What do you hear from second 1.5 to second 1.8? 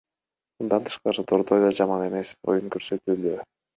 да